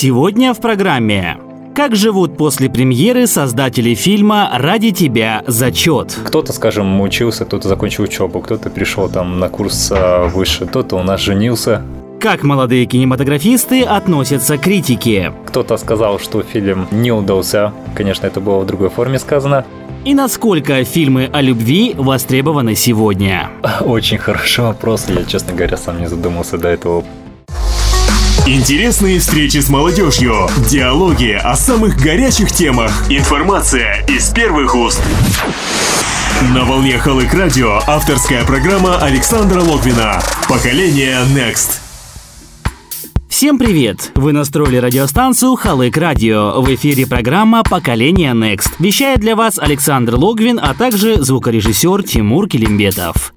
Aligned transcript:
Сегодня 0.00 0.54
в 0.54 0.60
программе 0.60 1.38
как 1.74 1.96
живут 1.96 2.36
после 2.36 2.70
премьеры 2.70 3.26
создатели 3.26 3.94
фильма 3.94 4.48
«Ради 4.54 4.92
тебя 4.92 5.42
зачет». 5.48 6.16
Кто-то, 6.24 6.52
скажем, 6.52 7.00
учился, 7.00 7.44
кто-то 7.44 7.66
закончил 7.66 8.04
учебу, 8.04 8.38
кто-то 8.38 8.70
пришел 8.70 9.08
там 9.08 9.40
на 9.40 9.48
курс 9.48 9.90
а, 9.90 10.28
выше, 10.28 10.66
кто-то 10.66 10.94
у 10.94 11.02
нас 11.02 11.20
женился. 11.20 11.82
Как 12.20 12.44
молодые 12.44 12.86
кинематографисты 12.86 13.82
относятся 13.82 14.56
к 14.56 14.60
критике? 14.60 15.32
Кто-то 15.46 15.76
сказал, 15.76 16.20
что 16.20 16.42
фильм 16.42 16.86
не 16.92 17.10
удался. 17.10 17.72
Конечно, 17.96 18.28
это 18.28 18.40
было 18.40 18.60
в 18.60 18.66
другой 18.66 18.90
форме 18.90 19.18
сказано. 19.18 19.64
И 20.04 20.14
насколько 20.14 20.84
фильмы 20.84 21.28
о 21.32 21.40
любви 21.40 21.94
востребованы 21.98 22.76
сегодня? 22.76 23.50
Очень 23.80 24.18
хороший 24.18 24.64
вопрос. 24.64 25.06
Я, 25.08 25.24
честно 25.24 25.54
говоря, 25.54 25.76
сам 25.76 25.98
не 25.98 26.08
задумался 26.08 26.56
до 26.56 26.68
этого. 26.68 27.04
Интересные 28.48 29.18
встречи 29.18 29.58
с 29.58 29.68
молодежью, 29.68 30.48
диалоги 30.70 31.32
о 31.32 31.54
самых 31.54 31.98
горячих 31.98 32.50
темах, 32.50 32.90
информация 33.10 34.06
из 34.08 34.30
первых 34.30 34.74
уст. 34.74 35.02
На 36.54 36.64
волне 36.64 36.96
Халык 36.96 37.34
Радио 37.34 37.78
авторская 37.86 38.46
программа 38.46 38.96
Александра 39.02 39.60
Логвина. 39.60 40.22
Поколение 40.48 41.18
Next. 41.34 41.72
Всем 43.28 43.58
привет! 43.58 44.12
Вы 44.14 44.32
настроили 44.32 44.78
радиостанцию 44.78 45.54
Халык 45.54 45.98
Радио. 45.98 46.62
В 46.62 46.74
эфире 46.74 47.06
программа 47.06 47.62
«Поколение 47.62 48.32
Next». 48.32 48.70
Вещает 48.78 49.20
для 49.20 49.36
вас 49.36 49.58
Александр 49.58 50.14
Логвин, 50.14 50.58
а 50.58 50.72
также 50.72 51.22
звукорежиссер 51.22 52.02
Тимур 52.02 52.48
Килимбетов. 52.48 53.34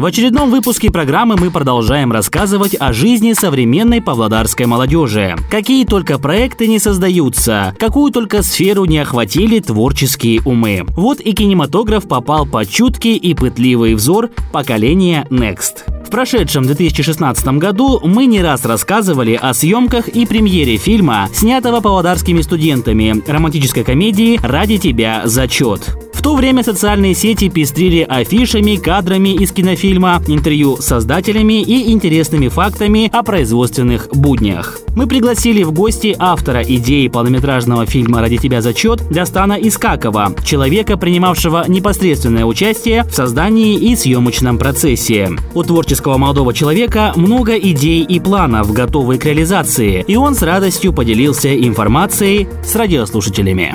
В 0.00 0.06
очередном 0.06 0.48
выпуске 0.50 0.90
программы 0.90 1.36
мы 1.36 1.50
продолжаем 1.50 2.10
рассказывать 2.10 2.74
о 2.74 2.94
жизни 2.94 3.34
современной 3.34 4.00
павлодарской 4.00 4.64
молодежи. 4.64 5.36
Какие 5.50 5.84
только 5.84 6.18
проекты 6.18 6.68
не 6.68 6.78
создаются, 6.78 7.76
какую 7.78 8.10
только 8.10 8.42
сферу 8.42 8.86
не 8.86 8.96
охватили 8.96 9.58
творческие 9.60 10.40
умы. 10.46 10.86
Вот 10.96 11.20
и 11.20 11.34
кинематограф 11.34 12.08
попал 12.08 12.46
под 12.46 12.70
чуткий 12.70 13.16
и 13.16 13.34
пытливый 13.34 13.94
взор 13.94 14.30
поколения 14.54 15.26
Next. 15.28 15.84
В 16.06 16.08
прошедшем 16.08 16.62
2016 16.62 17.58
году 17.58 18.00
мы 18.02 18.24
не 18.24 18.40
раз 18.40 18.64
рассказывали 18.64 19.34
о 19.34 19.52
съемках 19.52 20.08
и 20.08 20.24
премьере 20.24 20.78
фильма, 20.78 21.28
снятого 21.34 21.82
павлодарскими 21.82 22.40
студентами, 22.40 23.22
романтической 23.30 23.84
комедии 23.84 24.40
«Ради 24.42 24.78
тебя 24.78 25.20
зачет». 25.26 26.09
В 26.20 26.22
то 26.22 26.36
время 26.36 26.62
социальные 26.62 27.14
сети 27.14 27.48
пестрили 27.48 28.04
афишами, 28.06 28.76
кадрами 28.76 29.30
из 29.30 29.52
кинофильма, 29.52 30.22
интервью 30.26 30.76
с 30.76 30.84
создателями 30.84 31.62
и 31.62 31.92
интересными 31.92 32.48
фактами 32.48 33.08
о 33.10 33.22
производственных 33.22 34.10
буднях. 34.12 34.80
Мы 34.94 35.06
пригласили 35.06 35.62
в 35.62 35.72
гости 35.72 36.14
автора 36.18 36.62
идеи 36.62 37.08
полнометражного 37.08 37.86
фильма 37.86 38.20
«Ради 38.20 38.36
тебя 38.36 38.60
зачет» 38.60 39.02
Дастана 39.10 39.54
Искакова, 39.54 40.34
человека, 40.44 40.98
принимавшего 40.98 41.64
непосредственное 41.66 42.44
участие 42.44 43.04
в 43.04 43.14
создании 43.14 43.78
и 43.78 43.96
съемочном 43.96 44.58
процессе. 44.58 45.30
У 45.54 45.62
творческого 45.62 46.18
молодого 46.18 46.52
человека 46.52 47.14
много 47.16 47.56
идей 47.56 48.04
и 48.04 48.20
планов, 48.20 48.70
готовые 48.74 49.18
к 49.18 49.24
реализации, 49.24 50.04
и 50.06 50.16
он 50.16 50.34
с 50.34 50.42
радостью 50.42 50.92
поделился 50.92 51.56
информацией 51.56 52.46
с 52.62 52.76
радиослушателями. 52.76 53.74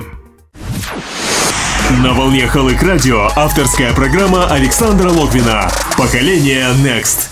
На 1.91 2.13
волне 2.13 2.47
Халык 2.47 2.81
Радио 2.81 3.27
авторская 3.35 3.93
программа 3.93 4.47
Александра 4.51 5.07
Логвина. 5.09 5.69
Поколение 5.95 6.65
Next. 6.83 7.29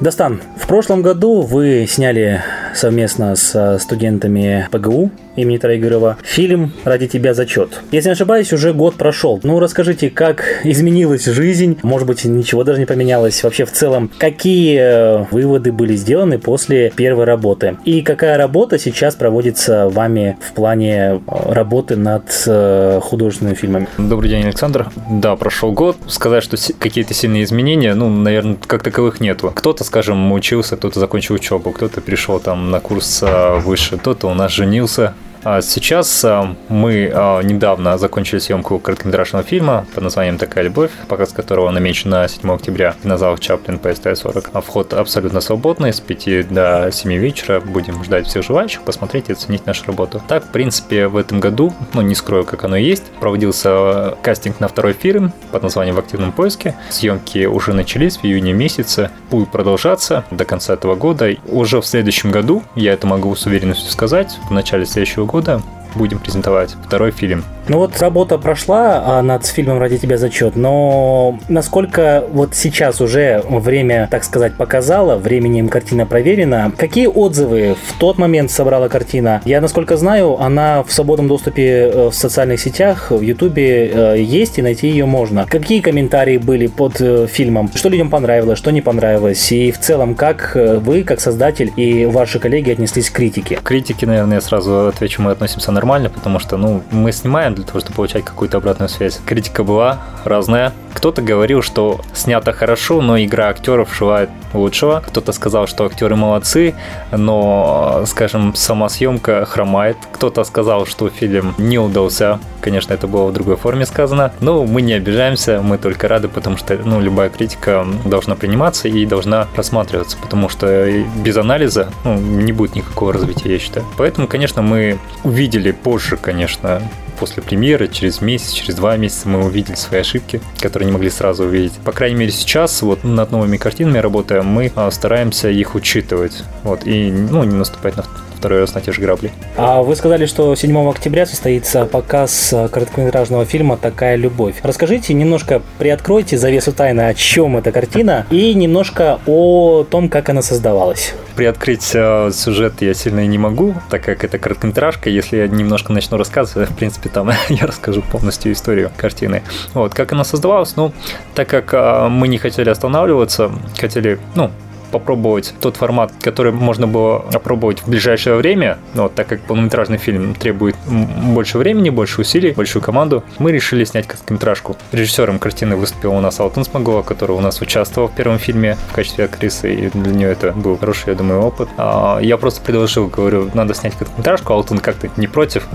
Достан, 0.00 0.40
в 0.60 0.66
прошлом 0.66 1.00
году 1.00 1.42
вы 1.42 1.86
сняли 1.88 2.42
совместно 2.74 3.36
с 3.36 3.78
студентами 3.78 4.66
ПГУ 4.72 5.12
имени 5.42 5.58
Троигорова 5.58 6.16
фильм 6.22 6.72
«Ради 6.84 7.06
тебя 7.06 7.34
зачет». 7.34 7.80
Если 7.90 8.08
не 8.08 8.12
ошибаюсь, 8.12 8.52
уже 8.52 8.72
год 8.72 8.94
прошел. 8.94 9.40
Ну, 9.42 9.58
расскажите, 9.58 10.10
как 10.10 10.44
изменилась 10.64 11.24
жизнь? 11.24 11.78
Может 11.82 12.06
быть, 12.06 12.24
ничего 12.24 12.64
даже 12.64 12.78
не 12.78 12.86
поменялось? 12.86 13.42
Вообще, 13.42 13.64
в 13.64 13.72
целом, 13.72 14.10
какие 14.18 14.78
э, 14.78 15.24
выводы 15.30 15.72
были 15.72 15.96
сделаны 15.96 16.38
после 16.38 16.90
первой 16.90 17.24
работы? 17.24 17.76
И 17.84 18.02
какая 18.02 18.36
работа 18.36 18.78
сейчас 18.78 19.14
проводится 19.14 19.88
вами 19.88 20.36
в 20.40 20.52
плане 20.52 21.20
э, 21.26 21.52
работы 21.52 21.96
над 21.96 22.24
э, 22.46 23.00
художественными 23.02 23.54
фильмами? 23.54 23.88
Добрый 23.98 24.30
день, 24.30 24.44
Александр. 24.44 24.90
Да, 25.10 25.36
прошел 25.36 25.72
год. 25.72 25.96
Сказать, 26.08 26.44
что 26.44 26.56
какие-то 26.78 27.14
сильные 27.14 27.44
изменения, 27.44 27.94
ну, 27.94 28.08
наверное, 28.08 28.56
как 28.66 28.82
таковых 28.82 29.20
нету. 29.20 29.52
Кто-то, 29.54 29.84
скажем, 29.84 30.32
учился, 30.32 30.76
кто-то 30.76 31.00
закончил 31.00 31.34
учебу, 31.34 31.70
кто-то 31.70 32.00
пришел 32.00 32.40
там 32.40 32.70
на 32.70 32.80
курс 32.80 33.22
выше, 33.64 33.98
кто-то 33.98 34.28
у 34.28 34.34
нас 34.34 34.52
женился, 34.52 35.14
сейчас 35.62 36.22
а, 36.24 36.54
мы 36.68 37.10
а, 37.14 37.40
недавно 37.40 37.96
закончили 37.96 38.38
съемку 38.38 38.78
короткометражного 38.78 39.42
фильма 39.42 39.86
под 39.94 40.04
названием 40.04 40.36
«Такая 40.36 40.64
любовь», 40.64 40.90
показ 41.08 41.32
которого 41.32 41.70
намечен 41.70 42.10
на 42.10 42.28
7 42.28 42.50
октября 42.52 42.94
на 43.04 43.16
залах 43.16 43.40
Чаплин 43.40 43.78
по 43.78 43.88
СТ-40. 43.88 44.60
Вход 44.60 44.92
абсолютно 44.92 45.40
свободный, 45.40 45.94
с 45.94 46.00
5 46.00 46.52
до 46.52 46.90
7 46.92 47.14
вечера. 47.14 47.60
Будем 47.60 48.04
ждать 48.04 48.26
всех 48.26 48.44
желающих 48.44 48.82
посмотреть 48.82 49.30
и 49.30 49.32
оценить 49.32 49.64
нашу 49.64 49.86
работу. 49.86 50.22
Так, 50.28 50.44
в 50.44 50.48
принципе, 50.48 51.08
в 51.08 51.16
этом 51.16 51.40
году, 51.40 51.72
ну 51.94 52.02
не 52.02 52.14
скрою, 52.14 52.44
как 52.44 52.64
оно 52.64 52.76
есть, 52.76 53.04
проводился 53.20 54.16
кастинг 54.22 54.60
на 54.60 54.68
второй 54.68 54.92
фильм 54.92 55.32
под 55.52 55.62
названием 55.62 55.96
«В 55.96 56.00
активном 56.00 56.32
поиске». 56.32 56.74
Съемки 56.90 57.46
уже 57.46 57.72
начались 57.72 58.18
в 58.18 58.24
июне 58.24 58.52
месяце, 58.52 59.10
будут 59.30 59.50
продолжаться 59.50 60.24
до 60.30 60.44
конца 60.44 60.74
этого 60.74 60.96
года. 60.96 61.34
Уже 61.46 61.80
в 61.80 61.86
следующем 61.86 62.30
году, 62.30 62.62
я 62.74 62.92
это 62.92 63.06
могу 63.06 63.34
с 63.34 63.46
уверенностью 63.46 63.90
сказать, 63.90 64.38
в 64.46 64.52
начале 64.52 64.84
следующего 64.84 65.29
года 65.30 65.62
будем 65.94 66.18
презентовать 66.18 66.74
второй 66.84 67.12
фильм. 67.12 67.44
Ну 67.70 67.78
вот 67.78 67.96
работа 68.00 68.36
прошла 68.36 69.00
а, 69.06 69.22
над 69.22 69.46
фильмом 69.46 69.78
«Ради 69.78 69.96
тебя 69.96 70.16
зачет», 70.18 70.56
но 70.56 71.38
насколько 71.48 72.24
вот 72.32 72.56
сейчас 72.56 73.00
уже 73.00 73.44
время, 73.48 74.08
так 74.10 74.24
сказать, 74.24 74.56
показало, 74.56 75.14
временем 75.14 75.68
картина 75.68 76.04
проверена, 76.04 76.72
какие 76.76 77.06
отзывы 77.06 77.76
в 77.86 77.92
тот 78.00 78.18
момент 78.18 78.50
собрала 78.50 78.88
картина? 78.88 79.40
Я, 79.44 79.60
насколько 79.60 79.96
знаю, 79.96 80.40
она 80.40 80.82
в 80.82 80.92
свободном 80.92 81.28
доступе 81.28 81.68
э, 81.68 82.08
в 82.08 82.12
социальных 82.12 82.58
сетях, 82.58 83.12
в 83.12 83.20
Ютубе 83.20 83.86
э, 83.86 84.16
есть 84.20 84.58
и 84.58 84.62
найти 84.62 84.88
ее 84.88 85.06
можно. 85.06 85.46
Какие 85.48 85.80
комментарии 85.80 86.38
были 86.38 86.66
под 86.66 87.00
э, 87.00 87.28
фильмом? 87.28 87.70
Что 87.72 87.88
людям 87.88 88.10
понравилось, 88.10 88.58
что 88.58 88.72
не 88.72 88.80
понравилось? 88.80 89.52
И 89.52 89.70
в 89.70 89.78
целом, 89.78 90.16
как 90.16 90.56
вы, 90.56 91.04
как 91.04 91.20
создатель 91.20 91.72
и 91.76 92.04
ваши 92.04 92.40
коллеги 92.40 92.72
отнеслись 92.72 93.10
к 93.10 93.12
критике? 93.12 93.60
Критики, 93.62 94.06
наверное, 94.06 94.38
я 94.38 94.40
сразу 94.40 94.88
отвечу, 94.88 95.22
мы 95.22 95.30
относимся 95.30 95.70
нормально, 95.70 96.10
потому 96.10 96.40
что, 96.40 96.56
ну, 96.56 96.82
мы 96.90 97.12
снимаем 97.12 97.59
для 97.60 97.66
того, 97.66 97.80
чтобы 97.80 97.96
получать 97.96 98.24
какую-то 98.24 98.58
обратную 98.58 98.88
связь. 98.88 99.20
Критика 99.24 99.64
была 99.64 100.00
разная. 100.24 100.72
Кто-то 100.92 101.22
говорил, 101.22 101.62
что 101.62 102.00
снято 102.12 102.52
хорошо, 102.52 103.00
но 103.00 103.18
игра 103.18 103.48
актеров 103.48 103.94
желает 103.94 104.28
лучшего. 104.52 105.02
Кто-то 105.06 105.32
сказал, 105.32 105.66
что 105.66 105.84
актеры 105.86 106.16
молодцы, 106.16 106.74
но, 107.12 108.02
скажем, 108.06 108.54
сама 108.54 108.88
съемка 108.88 109.44
хромает. 109.44 109.96
Кто-то 110.12 110.42
сказал, 110.44 110.86
что 110.86 111.08
фильм 111.08 111.54
не 111.58 111.78
удался. 111.78 112.40
Конечно, 112.60 112.92
это 112.92 113.06
было 113.06 113.26
в 113.26 113.32
другой 113.32 113.56
форме 113.56 113.86
сказано. 113.86 114.32
Но 114.40 114.64
мы 114.64 114.82
не 114.82 114.92
обижаемся, 114.94 115.62
мы 115.62 115.78
только 115.78 116.08
рады, 116.08 116.28
потому 116.28 116.56
что 116.56 116.76
ну, 116.84 117.00
любая 117.00 117.30
критика 117.30 117.86
должна 118.04 118.34
приниматься 118.34 118.88
и 118.88 119.06
должна 119.06 119.46
рассматриваться, 119.56 120.16
потому 120.20 120.48
что 120.48 120.90
без 121.16 121.36
анализа 121.36 121.88
ну, 122.04 122.18
не 122.18 122.52
будет 122.52 122.74
никакого 122.74 123.12
развития, 123.12 123.52
я 123.52 123.58
считаю. 123.58 123.86
Поэтому, 123.96 124.26
конечно, 124.26 124.62
мы 124.62 124.98
увидели 125.22 125.70
позже, 125.70 126.16
конечно, 126.16 126.82
после 127.20 127.42
премьеры, 127.42 127.86
через 127.86 128.22
месяц, 128.22 128.50
через 128.52 128.74
два 128.74 128.96
месяца 128.96 129.28
мы 129.28 129.44
увидели 129.44 129.76
свои 129.76 130.00
ошибки, 130.00 130.40
которые 130.58 130.86
не 130.86 130.92
могли 130.92 131.10
сразу 131.10 131.44
увидеть. 131.44 131.74
По 131.84 131.92
крайней 131.92 132.16
мере, 132.16 132.32
сейчас, 132.32 132.80
вот 132.80 133.04
над 133.04 133.30
новыми 133.30 133.58
картинами 133.58 133.98
работая, 133.98 134.42
мы 134.42 134.72
а, 134.74 134.90
стараемся 134.90 135.50
их 135.50 135.74
учитывать, 135.74 136.42
вот, 136.64 136.86
и, 136.86 137.12
ну, 137.12 137.44
не 137.44 137.54
наступать 137.54 137.96
на 137.96 138.04
второй 138.40 138.60
раз 138.60 138.74
на 138.74 138.80
те 138.80 138.90
же 138.90 139.00
грабли. 139.00 139.30
А 139.56 139.82
вы 139.82 139.94
сказали, 139.94 140.26
что 140.26 140.54
7 140.54 140.88
октября 140.88 141.26
состоится 141.26 141.84
показ 141.84 142.54
короткометражного 142.72 143.44
фильма 143.44 143.76
«Такая 143.76 144.16
любовь». 144.16 144.56
Расскажите 144.62 145.12
немножко, 145.12 145.60
приоткройте 145.78 146.38
завесу 146.38 146.72
тайны, 146.72 147.02
о 147.02 147.14
чем 147.14 147.56
эта 147.58 147.70
картина, 147.70 148.26
и 148.30 148.54
немножко 148.54 149.20
о 149.26 149.84
том, 149.84 150.08
как 150.08 150.30
она 150.30 150.40
создавалась. 150.42 151.14
Приоткрыть 151.36 151.90
э, 151.94 152.30
сюжет 152.32 152.80
я 152.80 152.94
сильно 152.94 153.20
и 153.20 153.26
не 153.26 153.38
могу, 153.38 153.74
так 153.90 154.02
как 154.02 154.24
это 154.24 154.38
короткометражка. 154.38 155.10
Если 155.10 155.36
я 155.36 155.46
немножко 155.46 155.92
начну 155.92 156.16
рассказывать, 156.16 156.70
в 156.70 156.76
принципе, 156.76 157.10
там 157.10 157.30
я 157.48 157.66
расскажу 157.66 158.02
полностью 158.02 158.52
историю 158.52 158.90
картины. 158.96 159.42
Вот, 159.74 159.92
как 159.92 160.12
она 160.12 160.24
создавалась, 160.24 160.76
ну, 160.76 160.92
так 161.34 161.48
как 161.48 161.74
э, 161.74 162.08
мы 162.08 162.28
не 162.28 162.38
хотели 162.38 162.70
останавливаться, 162.70 163.50
хотели, 163.78 164.18
ну, 164.34 164.50
попробовать 164.90 165.54
тот 165.60 165.76
формат, 165.76 166.12
который 166.20 166.52
можно 166.52 166.86
было 166.86 167.24
опробовать 167.32 167.80
в 167.80 167.88
ближайшее 167.88 168.36
время, 168.36 168.78
ну, 168.94 169.04
вот, 169.04 169.14
так 169.14 169.26
как 169.26 169.40
полнометражный 169.42 169.98
фильм 169.98 170.34
требует 170.34 170.76
больше 170.86 171.58
времени, 171.58 171.90
больше 171.90 172.20
усилий, 172.20 172.52
большую 172.52 172.82
команду, 172.82 173.24
мы 173.38 173.52
решили 173.52 173.84
снять 173.84 174.06
короткометражку. 174.06 174.76
Режиссером 174.92 175.38
картины 175.38 175.76
выступил 175.76 176.12
у 176.12 176.20
нас 176.20 176.40
Алтын 176.40 176.64
Смогова, 176.64 177.02
который 177.02 177.32
у 177.32 177.40
нас 177.40 177.60
участвовал 177.60 178.08
в 178.08 178.12
первом 178.12 178.38
фильме 178.38 178.76
в 178.90 178.94
качестве 178.94 179.24
актрисы, 179.24 179.74
и 179.74 179.90
для 179.90 180.12
нее 180.12 180.30
это 180.30 180.52
был 180.52 180.76
хороший, 180.76 181.10
я 181.10 181.14
думаю, 181.14 181.42
опыт. 181.42 181.68
А, 181.76 182.18
я 182.20 182.36
просто 182.36 182.60
предложил, 182.60 183.08
говорю, 183.08 183.50
надо 183.54 183.74
снять 183.74 183.94
короткометражку, 183.94 184.52
а 184.52 184.56
Алтын 184.56 184.78
как-то 184.78 185.08
не 185.16 185.26
против, 185.26 185.66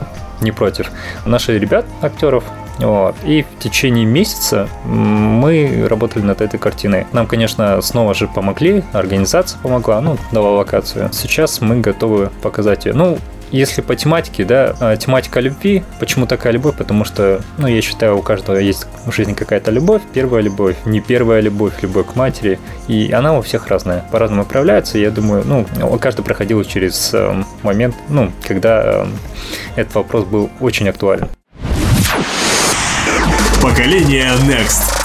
не 0.41 0.51
против. 0.51 0.91
Наши 1.25 1.57
ребят, 1.57 1.85
актеров, 2.01 2.43
вот. 2.79 3.15
И 3.23 3.43
в 3.43 3.59
течение 3.59 4.05
месяца 4.05 4.67
мы 4.85 5.87
работали 5.87 6.23
над 6.23 6.41
этой 6.41 6.59
картиной. 6.59 7.05
Нам, 7.13 7.27
конечно, 7.27 7.81
снова 7.81 8.13
же 8.13 8.27
помогли, 8.27 8.83
организация 8.93 9.59
помогла, 9.61 10.01
ну, 10.01 10.17
дала 10.31 10.51
локацию. 10.51 11.09
Сейчас 11.13 11.61
мы 11.61 11.79
готовы 11.79 12.29
показать 12.41 12.85
ее. 12.85 12.93
Ну, 12.93 13.17
если 13.51 13.81
по 13.81 13.95
тематике, 13.95 14.43
да, 14.43 14.75
а, 14.79 14.97
тематика 14.97 15.39
любви, 15.39 15.83
почему 15.99 16.25
такая 16.25 16.51
любовь? 16.51 16.75
Потому 16.75 17.05
что, 17.05 17.41
ну, 17.57 17.67
я 17.67 17.81
считаю, 17.81 18.17
у 18.17 18.21
каждого 18.21 18.57
есть 18.57 18.87
в 19.05 19.11
жизни 19.11 19.33
какая-то 19.33 19.71
любовь, 19.71 20.01
первая 20.13 20.41
любовь, 20.41 20.75
не 20.85 20.99
первая 20.99 21.41
любовь, 21.41 21.73
любовь 21.81 22.07
к 22.07 22.15
матери, 22.15 22.59
и 22.87 23.11
она 23.11 23.37
у 23.37 23.41
всех 23.41 23.67
разная, 23.67 24.03
по-разному 24.11 24.45
проявляется, 24.45 24.97
я 24.97 25.11
думаю, 25.11 25.43
ну, 25.45 25.65
каждый 25.99 26.23
проходил 26.23 26.63
через 26.63 27.13
э, 27.13 27.43
момент, 27.61 27.95
ну, 28.09 28.31
когда 28.45 28.81
э, 28.83 29.05
этот 29.75 29.95
вопрос 29.95 30.25
был 30.25 30.49
очень 30.59 30.89
актуален. 30.89 31.29
Поколение 33.65 34.29
Next. 34.45 35.04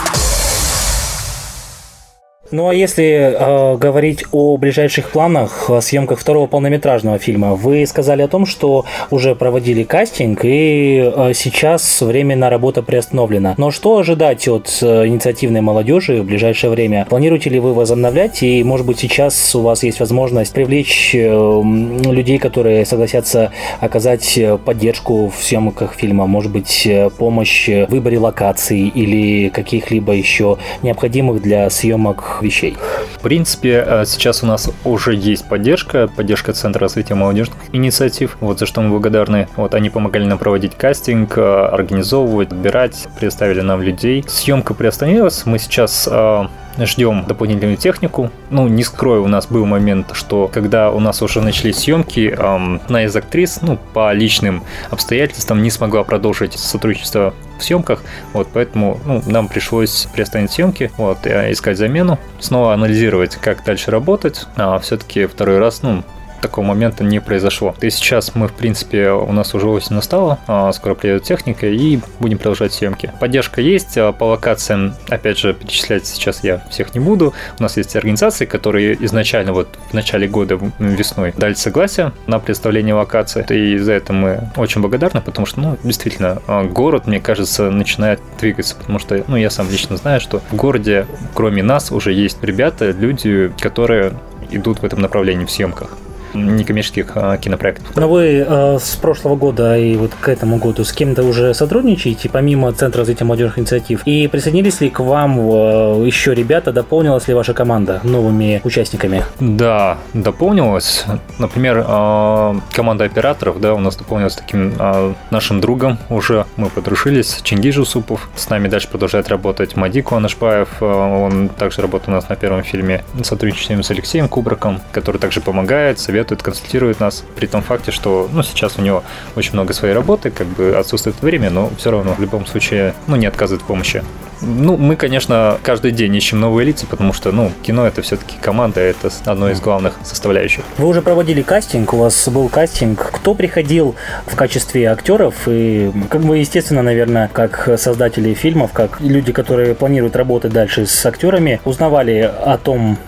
Ну 2.53 2.69
а 2.69 2.75
если 2.75 3.05
э, 3.05 3.77
говорить 3.77 4.25
о 4.33 4.57
ближайших 4.57 5.11
планах, 5.11 5.71
о 5.71 5.81
съемках 5.81 6.19
второго 6.19 6.49
полнометражного 6.49 7.19
фильма, 7.19 7.55
вы 7.55 7.87
сказали 7.87 8.23
о 8.23 8.29
том, 8.29 8.45
что 8.45 8.85
уже 9.11 9.37
проводили 9.37 9.85
кастинг 9.85 10.41
и 10.45 11.13
э, 11.15 11.33
сейчас 11.33 12.01
временно 12.01 12.51
работа 12.51 12.83
приостановлена. 12.83 13.55
Но 13.57 13.71
что 13.71 13.99
ожидать 13.99 14.49
от 14.49 14.79
э, 14.83 15.07
инициативной 15.07 15.61
молодежи 15.61 16.23
в 16.23 16.25
ближайшее 16.25 16.71
время? 16.71 17.07
Планируете 17.09 17.51
ли 17.51 17.61
вы 17.61 17.73
возобновлять 17.73 18.43
и, 18.43 18.65
может 18.65 18.85
быть, 18.85 18.99
сейчас 18.99 19.55
у 19.55 19.61
вас 19.61 19.85
есть 19.85 20.01
возможность 20.01 20.53
привлечь 20.53 21.15
э, 21.15 21.63
людей, 22.05 22.39
которые 22.39 22.85
согласятся 22.85 23.53
оказать 23.79 24.39
поддержку 24.65 25.29
в 25.29 25.41
съемках 25.45 25.95
фильма, 25.95 26.27
может 26.27 26.51
быть, 26.51 26.85
э, 26.85 27.11
помощь 27.11 27.69
в 27.69 27.87
выборе 27.91 28.19
локаций 28.19 28.89
или 28.89 29.51
каких-либо 29.51 30.15
еще 30.15 30.59
необходимых 30.83 31.43
для 31.43 31.71
съемок 31.71 32.40
вещей. 32.43 32.77
В 33.17 33.21
принципе, 33.21 33.85
э, 33.87 34.05
сейчас 34.07 34.43
у 34.43 34.47
нас 34.47 34.71
уже 34.85 35.15
есть 35.15 35.49
поддержка, 35.49 36.09
поддержка 36.09 36.53
Центра 36.53 36.81
развития 36.81 37.15
молодежных 37.15 37.57
инициатив, 37.73 38.37
вот 38.41 38.59
за 38.59 38.67
что 38.67 38.81
мы 38.81 38.91
благодарны. 38.91 39.49
Вот 39.57 39.75
они 39.75 39.91
помогали 39.91 40.25
нам 40.25 40.39
проводить 40.39 40.75
кастинг, 40.77 41.39
э, 41.39 41.41
организовывать, 41.41 42.53
отбирать, 42.53 43.09
предоставили 43.19 43.61
нам 43.61 43.83
людей. 43.83 44.25
Съемка 44.27 44.75
приостановилась, 44.75 45.47
мы 45.47 45.59
сейчас 45.59 46.09
э, 46.11 46.47
ждем 46.79 47.25
дополнительную 47.27 47.77
технику. 47.77 48.31
Ну, 48.51 48.69
не 48.69 48.83
скрою, 48.83 49.25
у 49.25 49.29
нас 49.29 49.47
был 49.47 49.67
момент, 49.67 50.11
что 50.13 50.49
когда 50.49 50.91
у 50.91 51.01
нас 51.01 51.23
уже 51.23 51.41
начались 51.41 51.77
съемки, 51.77 52.35
эм, 52.37 52.81
одна 52.85 53.05
из 53.05 53.15
актрис, 53.15 53.61
ну, 53.63 53.79
по 53.93 54.13
личным 54.13 54.63
обстоятельствам 54.91 55.63
не 55.63 55.71
смогла 55.71 56.05
продолжить 56.05 56.55
сотрудничество 56.55 57.35
в 57.59 57.65
съемках, 57.65 58.03
вот, 58.33 58.49
поэтому 58.53 58.99
ну, 59.05 59.23
нам 59.27 59.49
пришлось 59.49 60.09
приостановить 60.13 60.53
съемки, 60.53 60.91
вот, 60.97 61.27
искать 61.27 61.77
замену, 61.77 62.19
снова 62.39 62.73
анализировать, 62.73 63.37
как 63.37 63.65
дальше 63.65 63.91
работать, 63.91 64.47
а 64.57 64.79
все-таки 64.79 65.27
второй 65.27 65.59
раз, 65.59 65.83
ну, 65.83 66.03
такого 66.41 66.65
момента 66.65 67.05
не 67.05 67.21
произошло. 67.21 67.75
И 67.81 67.91
сейчас 67.91 68.35
мы, 68.35 68.49
в 68.49 68.53
принципе, 68.53 69.11
у 69.11 69.33
нас 69.33 69.55
уже 69.55 69.67
осень 69.69 69.97
настала, 69.97 70.39
а, 70.47 70.73
скоро 70.73 70.95
приедет 70.95 71.25
техника 71.25 71.67
и 71.67 72.01
будем 72.19 72.39
продолжать 72.39 72.73
съемки. 72.73 73.13
Поддержка 73.21 73.61
есть, 73.61 73.97
а, 73.97 74.13
по 74.13 74.25
локациям, 74.25 74.95
опять 75.09 75.39
же, 75.39 75.55
перечислять 75.55 76.07
сейчас 76.07 76.43
я 76.43 76.59
всех 76.71 76.95
не 76.95 77.01
буду. 77.01 77.35
У 77.59 77.63
нас 77.63 77.77
есть 77.77 77.95
организации, 77.97 78.47
которые 78.47 78.97
изначально 79.05 79.53
вот 79.53 79.69
в 79.91 79.95
начале 79.95 80.27
года 80.29 80.59
весной 80.79 81.33
дали 81.37 81.55
согласие 81.55 82.13
на 82.27 82.39
представление 82.39 82.95
локации. 82.95 83.45
И 83.51 83.79
за 83.79 83.93
это 83.93 84.13
мы 84.13 84.51
очень 84.57 84.81
благодарны, 84.81 85.21
потому 85.21 85.47
что, 85.47 85.61
ну, 85.61 85.79
действительно, 85.83 86.43
а, 86.47 86.65
город, 86.65 87.07
мне 87.07 87.21
кажется, 87.21 87.71
начинает 87.71 88.21
двигаться, 88.39 88.77
потому 88.77 88.99
что, 88.99 89.23
ну, 89.27 89.37
я 89.37 89.51
сам 89.51 89.71
лично 89.71 89.97
знаю, 89.97 90.21
что 90.21 90.41
в 90.51 90.57
городе, 90.57 91.07
кроме 91.35 91.63
нас, 91.63 91.93
уже 91.93 92.13
есть 92.13 92.43
ребята, 92.43 92.91
люди, 92.91 93.53
которые 93.61 94.15
идут 94.51 94.81
в 94.81 94.85
этом 94.85 95.01
направлении 95.01 95.45
в 95.45 95.51
съемках 95.51 95.97
некоммерческих 96.35 97.13
а, 97.15 97.37
кинопроектов. 97.37 97.97
Но 97.97 98.09
вы 98.09 98.45
э, 98.47 98.79
с 98.81 98.97
прошлого 98.97 99.37
года 99.37 99.77
и 99.77 99.97
вот 99.97 100.13
к 100.19 100.29
этому 100.29 100.57
году 100.59 100.85
с 100.85 100.93
кем-то 100.93 101.23
уже 101.25 101.55
сотрудничаете, 101.55 102.29
помимо 102.29 102.73
Центра 102.73 103.01
развития 103.01 103.25
молодежных 103.25 103.59
инициатив? 103.59 104.03
И 104.05 104.29
присоединились 104.29 104.81
ли 104.81 104.91
к 104.91 105.01
вам 105.01 105.39
э, 105.41 106.07
еще 106.07 106.35
ребята, 106.35 106.73
дополнилась 106.73 107.29
ли 107.29 107.35
ваша 107.35 107.55
команда 107.55 108.01
новыми 108.05 108.61
участниками? 108.65 109.25
Да, 109.41 109.99
дополнилась. 110.15 111.05
Например, 111.39 111.85
э, 111.87 112.55
команда 112.73 113.05
операторов, 113.05 113.61
да, 113.61 113.75
у 113.75 113.79
нас 113.79 113.97
дополнилась 113.97 114.37
таким 114.37 114.73
э, 114.79 115.15
нашим 115.31 115.61
другом 115.61 115.99
уже, 116.09 116.47
мы 116.57 116.69
подружились, 116.69 117.41
Чингиз 117.43 117.75
Жусупов. 117.75 118.29
С 118.37 118.49
нами 118.49 118.69
дальше 118.69 118.89
продолжает 118.89 119.29
работать 119.29 119.77
Мадику 119.77 120.15
Анашпаев, 120.15 120.69
э, 120.81 120.85
он 120.85 121.49
также 121.49 121.83
работает 121.83 122.09
у 122.09 122.13
нас 122.13 122.29
на 122.29 122.37
первом 122.37 122.63
фильме. 122.63 123.05
Сотрудничаем 123.23 123.83
с 123.83 123.91
Алексеем 123.91 124.29
Кубраком, 124.29 124.81
который 124.93 125.19
также 125.19 125.41
помогает, 125.41 125.99
советует 125.99 126.20
советует, 126.21 126.43
консультирует 126.43 127.01
нас, 127.01 127.25
при 127.35 127.47
том 127.47 127.63
факте, 127.63 127.93
что 127.93 128.29
ну, 128.33 128.43
сейчас 128.43 128.79
у 128.79 128.83
него 128.83 129.03
очень 129.37 129.53
много 129.55 129.73
своей 129.73 129.95
работы, 129.95 130.31
как 130.31 130.47
бы 130.49 130.77
отсутствует 130.77 131.21
время, 131.23 131.51
но 131.51 131.71
все 131.79 131.91
равно 131.91 132.15
в 132.15 132.21
любом 132.21 132.47
случае 132.47 132.95
ну, 133.07 133.17
не 133.17 133.27
отказывает 133.27 133.63
в 133.63 133.67
помощи. 133.67 134.03
Ну, 134.43 134.77
мы, 134.77 134.97
конечно, 134.97 135.59
каждый 135.63 135.93
день 135.93 136.15
ищем 136.17 136.41
новые 136.41 136.67
лица, 136.67 136.87
потому 136.87 137.13
что, 137.13 137.33
ну, 137.33 137.53
кино 137.63 137.87
это 137.87 138.03
все-таки 138.03 138.37
команда, 138.41 138.81
это 138.81 139.11
одно 139.25 139.51
из 139.51 139.61
главных 139.61 139.99
составляющих. 140.03 140.65
Вы 140.79 140.89
уже 140.89 141.03
проводили 141.03 141.43
кастинг, 141.43 141.93
у 141.93 141.99
вас 141.99 142.29
был 142.29 142.49
кастинг. 142.49 143.11
Кто 143.13 143.35
приходил 143.35 143.95
в 144.27 144.37
качестве 144.37 144.89
актеров? 144.89 145.35
И, 145.47 145.93
как 146.09 146.23
бы, 146.23 146.39
естественно, 146.39 146.83
наверное, 146.83 147.29
как 147.33 147.79
создатели 147.79 148.33
фильмов, 148.35 148.73
как 148.73 149.01
люди, 149.01 149.33
которые 149.33 149.75
планируют 149.75 150.17
работать 150.17 150.53
дальше 150.53 150.87
с 150.87 151.05
актерами, 151.05 151.61
узнавали 151.65 152.21
о 152.21 152.57
том, 152.57 152.99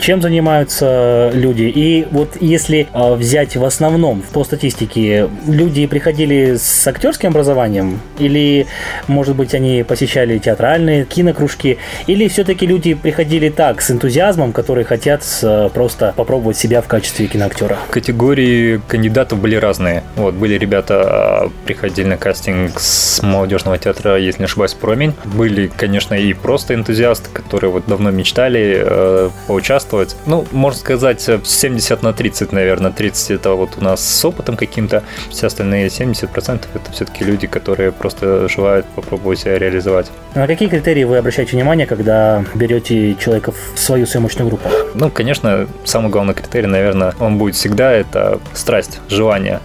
чем 0.00 0.20
занимаются 0.20 1.30
люди. 1.32 1.72
И 1.74 2.06
вот 2.10 2.36
если 2.40 2.86
а, 2.92 3.14
взять 3.14 3.56
в 3.56 3.64
основном 3.64 4.22
по 4.32 4.44
статистике, 4.44 5.28
люди 5.46 5.86
приходили 5.86 6.56
с 6.56 6.86
актерским 6.86 7.30
образованием 7.30 8.00
или, 8.18 8.66
может 9.08 9.34
быть, 9.36 9.54
они 9.54 9.82
посещали 9.82 10.38
театральные 10.38 10.81
кинокружки, 11.08 11.78
или 12.06 12.28
все-таки 12.28 12.66
люди 12.66 12.94
приходили 12.94 13.48
так, 13.48 13.82
с 13.82 13.90
энтузиазмом, 13.90 14.52
которые 14.52 14.84
хотят 14.84 15.22
а, 15.42 15.68
просто 15.68 16.12
попробовать 16.16 16.56
себя 16.56 16.80
в 16.82 16.88
качестве 16.88 17.26
киноактера? 17.26 17.78
Категории 17.90 18.80
кандидатов 18.88 19.38
были 19.38 19.56
разные. 19.56 20.02
Вот, 20.16 20.34
были 20.34 20.54
ребята, 20.54 21.02
а, 21.04 21.50
приходили 21.64 22.06
на 22.06 22.16
кастинг 22.16 22.78
с 22.78 23.22
молодежного 23.22 23.78
театра, 23.78 24.18
если 24.18 24.40
не 24.40 24.44
ошибаюсь, 24.44 24.74
«Промень». 24.74 25.14
Были, 25.24 25.70
конечно, 25.76 26.14
и 26.14 26.32
просто 26.32 26.74
энтузиасты, 26.74 27.30
которые 27.32 27.70
вот 27.70 27.84
давно 27.86 28.10
мечтали 28.10 28.82
э, 28.84 29.30
участвовать. 29.48 30.16
Ну, 30.26 30.46
можно 30.52 30.78
сказать, 30.78 31.20
70 31.20 32.02
на 32.02 32.12
30, 32.12 32.52
наверное. 32.52 32.90
30 32.90 33.30
это 33.32 33.50
вот 33.50 33.70
у 33.78 33.84
нас 33.84 34.06
с 34.06 34.24
опытом 34.24 34.56
каким-то, 34.56 35.02
все 35.30 35.46
остальные 35.46 35.88
70% 35.88 36.66
это 36.74 36.92
все-таки 36.92 37.24
люди, 37.24 37.46
которые 37.46 37.92
просто 37.92 38.48
желают 38.48 38.86
попробовать 38.86 39.40
себя 39.40 39.58
реализовать. 39.58 40.10
На 40.34 40.46
какие 40.46 40.68
критерии 40.72 41.04
вы 41.04 41.18
обращаете 41.18 41.52
внимание, 41.52 41.86
когда 41.86 42.44
берете 42.54 43.14
человека 43.16 43.52
в 43.52 43.78
свою 43.78 44.06
съемочную 44.06 44.48
группу? 44.48 44.70
Ну, 44.94 45.10
конечно, 45.10 45.68
самый 45.84 46.10
главный 46.10 46.32
критерий, 46.32 46.66
наверное, 46.66 47.12
он 47.20 47.36
будет 47.36 47.56
всегда, 47.56 47.92
это 47.92 48.40
страсть, 48.54 48.98
желание 49.08 49.60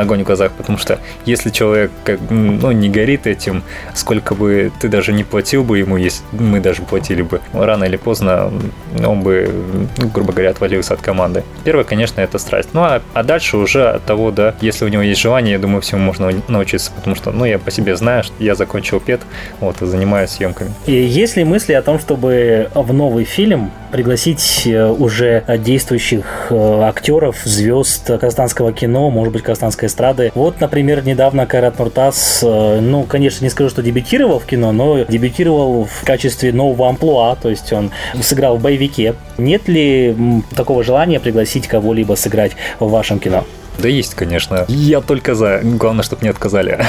огонь 0.00 0.22
в 0.22 0.26
глазах, 0.26 0.52
потому 0.52 0.78
что 0.78 0.98
если 1.26 1.50
человек 1.50 1.90
ну, 2.30 2.72
не 2.72 2.88
горит 2.88 3.26
этим, 3.26 3.62
сколько 3.94 4.34
бы 4.34 4.70
ты 4.80 4.88
даже 4.88 5.12
не 5.12 5.24
платил 5.24 5.64
бы 5.64 5.78
ему, 5.78 5.96
если 5.96 6.22
мы 6.32 6.60
даже 6.60 6.82
платили 6.82 7.22
бы, 7.22 7.40
рано 7.52 7.84
или 7.84 7.96
поздно 7.96 8.52
он 9.04 9.22
бы, 9.22 9.50
ну, 9.96 10.08
грубо 10.08 10.32
говоря, 10.32 10.50
отвалился 10.50 10.94
от 10.94 11.00
команды. 11.00 11.44
Первое, 11.64 11.84
конечно, 11.84 12.20
это 12.20 12.38
страсть. 12.38 12.70
Ну, 12.72 12.82
а, 12.82 13.02
а 13.14 13.22
дальше 13.22 13.56
уже 13.56 13.88
от 13.88 14.04
того, 14.04 14.30
да, 14.30 14.54
если 14.60 14.84
у 14.84 14.88
него 14.88 15.02
есть 15.02 15.20
желание, 15.20 15.52
я 15.52 15.58
думаю, 15.58 15.80
всему 15.80 16.02
можно 16.02 16.30
научиться, 16.48 16.90
потому 16.94 17.16
что, 17.16 17.30
ну, 17.30 17.44
я 17.44 17.58
по 17.58 17.70
себе 17.70 17.96
знаю, 17.96 18.24
что 18.24 18.34
я 18.38 18.54
закончил 18.54 19.00
ПЕТ, 19.00 19.20
вот, 19.60 19.82
и 19.82 19.86
занимаюсь 19.86 20.30
съемками. 20.30 20.72
И 20.86 20.92
есть 20.92 21.36
ли 21.36 21.44
мысли 21.44 21.72
о 21.72 21.82
том, 21.82 21.98
чтобы 21.98 22.70
в 22.74 22.92
новый 22.92 23.24
фильм 23.24 23.70
пригласить 23.90 24.62
э, 24.66 24.90
уже 24.90 25.44
действующих 25.58 26.48
э, 26.50 26.80
актеров, 26.82 27.42
звезд 27.44 28.06
казахстанского 28.06 28.72
кино, 28.72 29.10
может 29.10 29.32
быть, 29.32 29.42
казахстанской 29.42 29.88
эстрады. 29.88 30.32
Вот, 30.34 30.60
например, 30.60 31.04
недавно 31.04 31.46
Кайрат 31.46 31.78
Нуртас, 31.78 32.40
э, 32.42 32.80
ну, 32.80 33.04
конечно, 33.04 33.44
не 33.44 33.50
скажу, 33.50 33.70
что 33.70 33.82
дебютировал 33.82 34.38
в 34.38 34.46
кино, 34.46 34.72
но 34.72 35.04
дебютировал 35.04 35.84
в 35.84 36.04
качестве 36.04 36.52
нового 36.52 36.88
амплуа, 36.88 37.36
то 37.36 37.50
есть 37.50 37.72
он 37.72 37.90
сыграл 38.20 38.56
в 38.56 38.62
боевике 38.62 39.14
Нет 39.36 39.68
ли 39.68 40.16
такого 40.54 40.82
желания 40.82 41.20
пригласить 41.20 41.66
кого-либо 41.66 42.14
сыграть 42.14 42.52
в 42.78 42.90
вашем 42.90 43.18
кино? 43.18 43.44
Да 43.78 43.88
есть, 43.88 44.14
конечно. 44.14 44.64
Я 44.68 45.00
только 45.00 45.34
за. 45.34 45.60
Главное, 45.62 46.02
чтобы 46.02 46.22
не 46.22 46.28
отказали. 46.28 46.80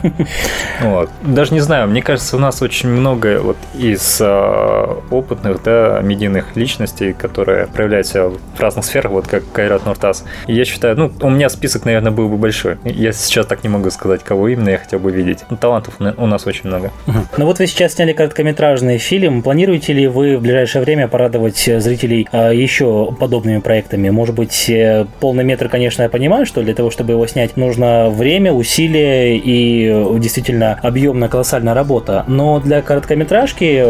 вот. 0.80 1.10
Даже 1.22 1.52
не 1.52 1.60
знаю, 1.60 1.88
мне 1.88 2.02
кажется, 2.02 2.36
у 2.36 2.38
нас 2.38 2.62
очень 2.62 2.88
много 2.88 3.40
вот 3.40 3.56
из 3.74 4.18
э, 4.20 4.86
опытных, 5.10 5.62
да, 5.62 6.00
медийных 6.02 6.56
личностей, 6.56 7.12
которые 7.12 7.66
проявляются 7.66 8.28
в 8.28 8.60
разных 8.60 8.84
сферах, 8.84 9.12
вот 9.12 9.26
как 9.26 9.42
Кайрат 9.52 9.86
Нуртас. 9.86 10.24
Я 10.46 10.64
считаю, 10.64 10.96
ну, 10.96 11.12
у 11.20 11.30
меня 11.30 11.48
список, 11.48 11.84
наверное, 11.84 12.12
был 12.12 12.28
бы 12.28 12.36
большой. 12.36 12.76
Я 12.84 13.12
сейчас 13.12 13.46
так 13.46 13.64
не 13.64 13.68
могу 13.68 13.90
сказать, 13.90 14.22
кого 14.22 14.48
именно 14.48 14.68
я 14.68 14.78
хотел 14.78 15.00
бы 15.00 15.10
видеть. 15.10 15.40
Но 15.50 15.56
талантов 15.56 15.94
у 15.98 16.26
нас 16.26 16.46
очень 16.46 16.68
много. 16.68 16.92
Ну 17.36 17.46
вот 17.46 17.58
вы 17.58 17.66
сейчас 17.66 17.94
сняли 17.94 18.12
короткометражный 18.12 18.98
фильм. 18.98 19.42
Планируете 19.42 19.92
ли 19.92 20.06
вы 20.06 20.36
в 20.36 20.42
ближайшее 20.42 20.82
время 20.82 21.08
порадовать 21.08 21.58
зрителей 21.58 22.28
э, 22.30 22.54
еще 22.54 23.14
подобными 23.18 23.58
проектами? 23.58 24.10
Может 24.10 24.34
быть, 24.36 24.68
э, 24.68 25.06
полный 25.20 25.44
метр, 25.44 25.68
конечно, 25.68 26.03
я 26.04 26.08
понимаю, 26.08 26.46
что 26.46 26.62
для 26.62 26.74
того, 26.74 26.90
чтобы 26.90 27.12
его 27.12 27.26
снять, 27.26 27.56
нужно 27.56 28.10
время, 28.10 28.52
усилия 28.52 29.36
и 29.36 29.88
э, 29.88 30.18
действительно 30.18 30.78
объемная 30.82 31.28
колоссальная 31.28 31.74
работа. 31.74 32.24
Но 32.28 32.60
для 32.60 32.82
короткометражки, 32.82 33.84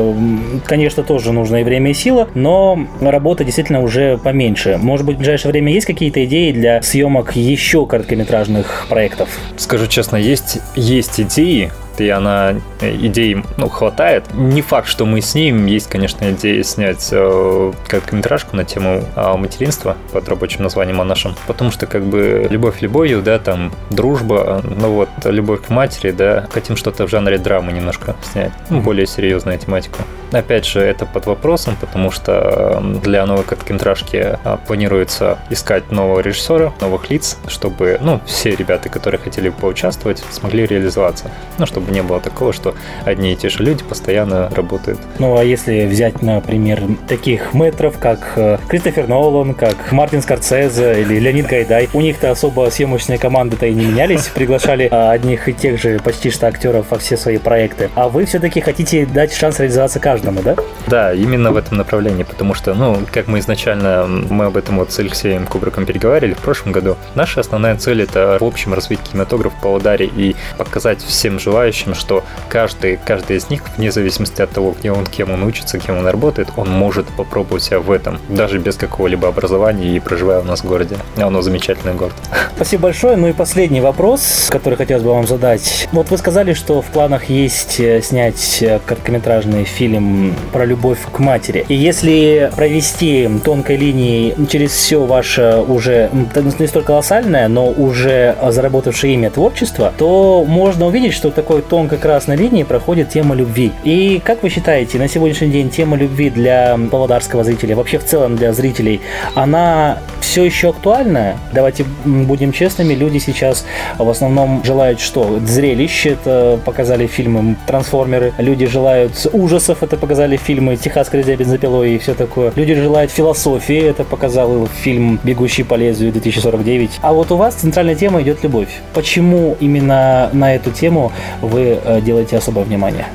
конечно, 0.65 1.03
тоже 1.03 1.33
нужно 1.33 1.57
и 1.57 1.65
время, 1.65 1.91
и 1.91 1.95
сила, 1.95 2.29
но 2.35 2.87
работа 3.01 3.45
действительно 3.45 3.83
уже 3.83 4.19
поменьше. 4.19 4.79
Может 4.81 5.07
быть, 5.07 5.17
в 5.17 5.19
ближайшее 5.19 5.53
время 5.53 5.73
есть 5.73 5.87
какие-то 5.87 6.25
идеи 6.25 6.53
для 6.53 6.83
съемок 6.83 7.37
еще 7.37 7.87
короткометражных 7.87 8.87
проектов? 8.89 9.29
Скажу 9.57 9.87
честно, 9.87 10.17
есть, 10.17 10.59
есть 10.77 11.21
идеи, 11.21 11.71
и 12.01 12.09
она 12.09 12.55
э, 12.81 12.95
идей 12.97 13.43
ну, 13.57 13.69
хватает. 13.69 14.25
Не 14.35 14.63
факт, 14.63 14.89
что 14.89 15.07
мы 15.07 15.21
с 15.21 15.35
ним. 15.35 15.67
Есть, 15.67 15.89
конечно, 15.89 16.31
идея 16.33 16.63
снять 16.63 17.09
э, 17.13 17.73
короткометражку 17.89 18.57
на 18.57 18.65
тему 18.65 19.03
э, 19.15 19.37
материнства 19.37 19.97
под 20.13 20.29
рабочим 20.29 20.63
названием 20.63 21.01
о 21.01 21.05
нашем. 21.05 21.35
Потому 21.47 21.71
что 21.71 21.87
как 21.87 22.05
бы 22.05 22.47
любовь 22.51 22.81
любовью, 22.83 23.23
да, 23.23 23.39
там 23.39 23.73
дружба, 23.91 24.63
ну 24.65 24.91
вот, 24.91 25.09
любовь 25.25 25.63
к 25.67 25.69
матери, 25.71 26.11
да, 26.11 26.47
хотим 26.51 26.77
что-то 26.77 27.07
в 27.07 27.11
жанре 27.11 27.39
драмы 27.39 27.73
немножко 27.73 28.17
снять. 28.23 28.53
Ну, 28.71 28.81
более 28.81 29.07
серьезную 29.07 29.59
тематику. 29.59 29.99
Опять 30.33 30.67
же, 30.67 30.81
это 30.81 31.07
под 31.07 31.27
вопросом, 31.27 31.77
потому 31.81 32.11
что 32.11 32.83
для 33.03 33.25
новой 33.25 33.45
короткометражки 33.45 34.39
э, 34.43 34.59
планируется 34.67 35.39
искать 35.51 35.93
нового 35.93 36.21
режиссера, 36.21 36.73
новых 36.81 37.11
лиц, 37.11 37.39
чтобы, 37.47 37.99
ну, 38.01 38.21
все 38.27 38.55
ребята, 38.55 38.89
которые 38.89 39.21
хотели 39.21 39.51
поучаствовать, 39.51 40.25
смогли 40.31 40.67
реализоваться. 40.67 41.31
Ну, 41.59 41.67
чтобы 41.67 41.84
чтобы 41.85 41.93
не 41.93 42.03
было 42.03 42.21
такого, 42.21 42.53
что 42.53 42.75
одни 43.05 43.33
и 43.33 43.37
те 43.37 43.51
же 43.51 43.63
люди 43.63 43.85
постоянно 43.85 44.49
работают. 44.51 44.99
Ну, 45.19 45.37
а 45.37 45.45
если 45.45 45.85
взять, 45.87 46.23
например, 46.23 46.81
таких 47.09 47.53
метров, 47.53 47.99
как 47.99 48.33
э, 48.37 48.59
Кристофер 48.69 49.07
Нолан, 49.07 49.53
как 49.55 49.93
Мартин 49.93 50.23
Скорсезе 50.23 51.03
или 51.03 51.19
Леонид 51.19 51.47
Гайдай, 51.47 51.91
у 51.93 52.01
них-то 52.01 52.31
особо 52.31 52.71
съемочные 52.71 53.19
команды-то 53.19 53.67
и 53.67 53.75
не 53.75 53.85
менялись, 53.85 54.29
приглашали 54.35 54.89
а, 54.91 55.11
одних 55.11 55.49
и 55.49 55.53
тех 55.53 55.81
же 55.81 55.99
почти 55.99 56.31
что 56.31 56.47
актеров 56.47 56.87
во 56.91 56.99
все 56.99 57.19
свои 57.19 57.37
проекты. 57.37 57.91
А 57.95 58.09
вы 58.09 58.25
все-таки 58.25 58.61
хотите 58.61 59.05
дать 59.05 59.35
шанс 59.35 59.59
реализоваться 59.61 60.01
каждому, 60.01 60.41
да? 60.43 60.57
Да, 60.87 61.13
именно 61.13 61.53
в 61.53 61.57
этом 61.57 61.77
направлении, 61.77 62.23
потому 62.23 62.55
что, 62.55 62.75
ну, 62.75 62.99
как 63.13 63.27
мы 63.27 63.41
изначально, 63.41 64.07
мы 64.07 64.47
об 64.47 64.57
этом 64.57 64.79
вот 64.79 64.91
с 64.93 64.99
Алексеем 64.99 65.47
Кубриком 65.47 65.85
переговаривали 65.85 66.35
в 66.35 66.39
прошлом 66.39 66.73
году, 66.73 66.97
наша 67.15 67.41
основная 67.41 67.77
цель 67.77 68.03
это 68.03 68.39
в 68.41 68.45
общем 68.45 68.73
развить 68.73 69.01
кинематограф 69.01 69.53
по 69.61 69.69
ударе 69.69 70.07
и 70.07 70.35
показать 70.57 71.03
всем 71.03 71.39
желающим, 71.39 71.74
желающим, 71.75 71.95
что 71.95 72.25
каждый, 72.49 72.99
каждый 73.05 73.37
из 73.37 73.51
них, 73.51 73.63
вне 73.77 73.91
зависимости 73.91 74.41
от 74.43 74.51
того, 74.51 74.75
где 74.79 74.93
он, 74.93 75.07
кем 75.07 75.31
он 75.31 75.43
учится, 75.43 75.79
кем 75.79 75.99
он 75.99 76.07
работает, 76.07 76.49
он 76.57 76.71
может 76.71 77.07
попробовать 77.07 77.63
себя 77.63 77.81
в 77.81 77.91
этом, 77.91 78.19
даже 78.29 78.59
без 78.59 78.77
какого-либо 78.77 79.29
образования 79.29 79.97
и 79.97 80.01
проживая 80.01 80.41
у 80.41 80.45
нас 80.45 80.61
в 80.61 80.67
городе. 80.67 80.97
А 81.17 81.27
оно 81.27 81.43
замечательный 81.43 81.95
город. 81.95 82.15
Спасибо 82.57 82.85
большое. 82.85 83.17
Ну 83.17 83.29
и 83.29 83.33
последний 83.33 83.81
вопрос, 83.81 84.49
который 84.51 84.77
хотелось 84.77 85.03
бы 85.03 85.11
вам 85.11 85.27
задать. 85.27 85.89
Вот 85.93 86.11
вы 86.11 86.19
сказали, 86.19 86.55
что 86.55 86.81
в 86.81 86.87
планах 86.87 87.29
есть 87.29 87.81
э, 87.81 88.01
снять 88.03 88.59
э, 88.63 88.79
короткометражный 88.85 89.65
фильм 89.65 90.35
про 90.53 90.65
любовь 90.65 90.99
к 91.11 91.19
матери. 91.19 91.65
И 91.69 91.75
если 91.75 92.51
провести 92.55 93.29
тонкой 93.45 93.77
линией 93.77 94.35
через 94.49 94.71
все 94.73 95.05
ваше 95.05 95.65
уже 95.67 96.11
не 96.13 96.67
столь 96.67 96.85
колоссальное, 96.85 97.49
но 97.49 97.69
уже 97.71 98.37
заработавшее 98.51 99.15
имя 99.15 99.31
творчество, 99.31 99.93
то 99.97 100.45
можно 100.47 100.87
увидеть, 100.87 101.15
что 101.15 101.31
такой 101.31 101.64
тонкой 101.69 101.99
красной 101.99 102.37
линии 102.37 102.63
проходит 102.63 103.11
тема 103.11 103.35
любви. 103.35 103.73
И 103.85 104.21
как 104.25 104.43
вы 104.43 104.49
считаете, 104.49 104.99
на 104.99 105.09
сегодняшний 105.09 105.49
день 105.49 105.71
тема 105.71 105.97
любви 105.97 106.31
для 106.31 106.79
павлодарского 106.91 107.45
зрителя, 107.45 107.77
вообще 107.77 107.99
в 107.99 108.05
целом 108.05 108.37
для 108.37 108.53
зрителей, 108.53 109.01
она 109.35 109.99
все 110.35 110.43
еще 110.43 110.71
актуальна? 110.71 111.39
Давайте 111.53 111.85
будем 112.05 112.51
честными, 112.51 112.93
люди 112.93 113.19
сейчас 113.19 113.65
в 113.99 114.11
основном 114.11 114.65
желают 114.65 114.99
что? 114.99 115.39
Зрелищ, 115.39 116.07
это 116.07 116.59
показали 116.65 117.07
фильмы 117.07 117.55
«Трансформеры», 117.69 118.33
люди 118.39 118.67
желают 118.67 119.29
ужасов, 119.33 119.85
это 119.85 119.97
показали 119.97 120.37
фильмы 120.37 120.75
«Техасская 120.75 121.21
резня 121.21 121.37
бензопилой» 121.37 121.95
и 121.95 121.99
все 121.99 122.15
такое. 122.15 122.53
Люди 122.57 122.75
желают 122.75 123.13
философии, 123.13 123.79
это 123.79 124.03
показал 124.03 124.67
фильм 124.67 125.21
«Бегущий 125.23 125.63
по 125.63 125.75
лезвию» 125.75 126.11
2049. 126.11 126.99
А 127.01 127.13
вот 127.13 127.31
у 127.31 127.37
вас 127.37 127.55
центральная 127.55 127.95
тема 127.95 128.21
идет 128.21 128.43
любовь. 128.43 128.81
Почему 128.93 129.57
именно 129.61 130.31
на 130.33 130.57
эту 130.57 130.73
тему 130.73 131.13
вы 131.43 131.79
э, 131.81 132.01
делаете 132.01 132.39
особое 132.39 132.65
внимание? 132.65 133.07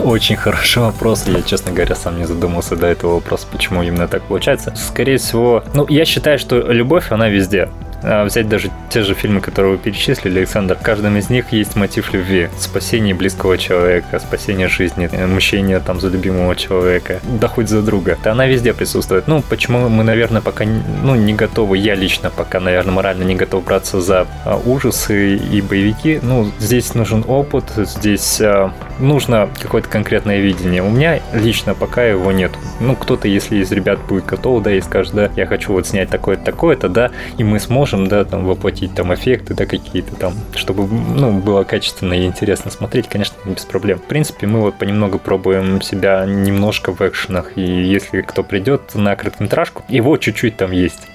Очень 0.00 0.36
хороший 0.36 0.82
вопрос. 0.82 1.24
Я, 1.26 1.42
честно 1.42 1.72
говоря, 1.72 1.94
сам 1.94 2.18
не 2.18 2.24
задумался 2.24 2.74
до 2.74 2.88
этого 2.88 3.14
вопроса, 3.14 3.46
почему 3.50 3.82
именно 3.82 4.08
так 4.08 4.22
получается. 4.22 4.74
Скорее 4.76 5.18
всего, 5.18 5.62
ну, 5.72 5.86
я 5.88 6.04
считаю, 6.04 6.38
что 6.38 6.67
любовь, 6.72 7.10
она 7.10 7.28
везде. 7.28 7.68
А, 8.02 8.24
взять 8.24 8.48
даже 8.48 8.70
те 8.90 9.02
же 9.02 9.14
фильмы, 9.14 9.40
которые 9.40 9.72
вы 9.72 9.78
перечислили, 9.78 10.38
Александр, 10.38 10.76
в 10.76 10.82
каждом 10.82 11.16
из 11.16 11.30
них 11.30 11.52
есть 11.52 11.76
мотив 11.76 12.12
любви. 12.12 12.48
Спасение 12.58 13.14
близкого 13.14 13.58
человека, 13.58 14.18
спасение 14.20 14.68
жизни, 14.68 15.08
э, 15.10 15.26
мщение 15.26 15.80
там 15.80 16.00
за 16.00 16.08
любимого 16.08 16.54
человека, 16.54 17.20
да 17.24 17.48
хоть 17.48 17.68
за 17.68 17.82
друга. 17.82 18.16
Да 18.22 18.32
она 18.32 18.46
везде 18.46 18.72
присутствует. 18.72 19.26
Ну, 19.26 19.42
почему 19.42 19.88
мы, 19.88 20.04
наверное, 20.04 20.40
пока 20.40 20.64
ну, 20.64 21.14
не 21.16 21.34
готовы, 21.34 21.78
я 21.78 21.94
лично 21.94 22.30
пока, 22.30 22.60
наверное, 22.60 22.92
морально 22.92 23.24
не 23.24 23.34
готов 23.34 23.64
браться 23.64 24.00
за 24.00 24.26
а, 24.44 24.56
ужасы 24.56 25.36
и 25.36 25.60
боевики. 25.60 26.20
Ну, 26.22 26.50
здесь 26.60 26.94
нужен 26.94 27.24
опыт, 27.26 27.64
здесь 27.76 28.40
а, 28.40 28.72
нужно 28.98 29.48
какое-то 29.60 29.88
конкретное 29.88 30.40
видение. 30.40 30.82
У 30.82 30.90
меня 30.90 31.20
лично 31.32 31.74
пока 31.74 32.04
его 32.04 32.32
нет. 32.32 32.52
Ну, 32.80 32.96
кто-то, 32.96 33.28
если 33.28 33.56
из 33.56 33.72
ребят 33.72 33.98
будет 34.08 34.26
готов, 34.26 34.62
да, 34.62 34.72
и 34.72 34.80
скажет, 34.80 35.14
да, 35.14 35.30
я 35.36 35.46
хочу 35.46 35.72
вот 35.72 35.86
снять 35.86 36.10
такое-то, 36.10 36.44
такое-то, 36.44 36.88
да, 36.88 37.10
и 37.36 37.44
мы 37.44 37.58
сможем 37.60 37.78
можем, 37.78 38.08
да, 38.08 38.24
там 38.24 38.44
воплотить 38.44 38.94
там 38.94 39.14
эффекты, 39.14 39.54
да, 39.54 39.64
какие-то 39.66 40.14
там, 40.16 40.34
чтобы, 40.54 40.86
ну, 40.86 41.32
было 41.32 41.64
качественно 41.64 42.12
и 42.14 42.26
интересно 42.26 42.70
смотреть, 42.70 43.08
конечно, 43.08 43.36
без 43.44 43.64
проблем. 43.64 43.98
В 43.98 44.02
принципе, 44.02 44.46
мы 44.46 44.60
вот 44.60 44.78
понемногу 44.78 45.18
пробуем 45.18 45.80
себя 45.80 46.24
немножко 46.26 46.92
в 46.92 47.00
экшенах, 47.00 47.52
и 47.56 47.62
если 47.62 48.22
кто 48.22 48.42
придет 48.42 48.94
на 48.94 49.16
короткометражку, 49.16 49.84
его 49.88 50.16
чуть-чуть 50.16 50.56
там 50.56 50.72
есть. 50.72 51.06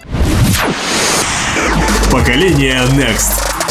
Поколение 2.12 2.80
Next. 2.96 3.62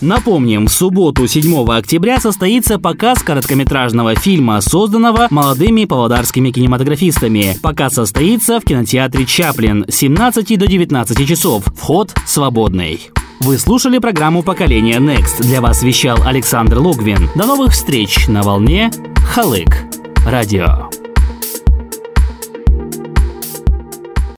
Напомним, 0.00 0.66
в 0.66 0.72
субботу 0.72 1.26
7 1.26 1.70
октября 1.70 2.18
состоится 2.18 2.78
показ 2.78 3.22
короткометражного 3.22 4.14
фильма, 4.14 4.60
созданного 4.60 5.26
молодыми 5.30 5.84
павлодарскими 5.84 6.50
кинематографистами. 6.50 7.56
Показ 7.62 7.94
состоится 7.94 8.60
в 8.60 8.64
кинотеатре 8.64 9.26
«Чаплин» 9.26 9.84
с 9.88 9.96
17 9.96 10.58
до 10.58 10.66
19 10.66 11.28
часов. 11.28 11.64
Вход 11.76 12.14
свободный. 12.26 13.10
Вы 13.40 13.58
слушали 13.58 13.98
программу 13.98 14.42
«Поколение 14.42 14.98
Next». 14.98 15.42
Для 15.42 15.60
вас 15.60 15.82
вещал 15.82 16.18
Александр 16.24 16.78
Логвин. 16.78 17.28
До 17.34 17.46
новых 17.46 17.72
встреч 17.72 18.26
на 18.28 18.42
волне 18.42 18.90
Халык. 19.32 19.84
Радио. 20.26 20.90